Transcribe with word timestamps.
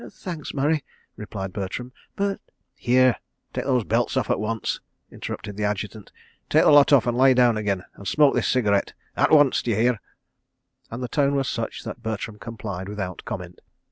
.""Thanks, 0.31 0.51
Murray," 0.55 0.83
replied 1.15 1.53
Bertram, 1.53 1.93
"but—" 2.15 2.39
"Here—take 2.73 3.65
those 3.65 3.83
belts 3.83 4.17
off 4.17 4.31
at 4.31 4.39
once," 4.39 4.79
interrupted 5.11 5.57
the 5.57 5.63
Adjutant. 5.63 6.11
"Take 6.49 6.63
the 6.63 6.71
lot 6.71 6.91
off 6.91 7.05
and 7.05 7.15
lie 7.15 7.33
down 7.35 7.55
again—and 7.55 8.07
smoke 8.07 8.33
this 8.33 8.47
cigarette.... 8.47 8.93
At 9.15 9.29
once, 9.29 9.61
d'ye 9.61 9.79
hear?" 9.79 10.01
and 10.89 11.03
the 11.03 11.07
tone 11.07 11.35
was 11.35 11.47
such 11.47 11.83
that 11.83 12.01
Bertram 12.01 12.39
complied 12.39 12.89
without 12.89 13.21
comment. 13.25 13.61